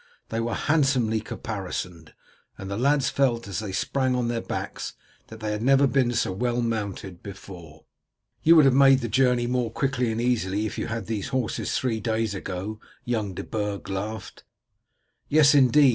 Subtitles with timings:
[0.29, 2.15] They were handsomely caparisoned,
[2.57, 4.93] and the lads felt as they sprang on to their backs
[5.27, 7.85] that they had never been so well mounted before.
[8.41, 11.27] "You would have made the journey more quickly and easily if you had had these
[11.27, 14.43] horses three days ago," young De Burg laughed.
[15.29, 15.89] "Yes, indeed.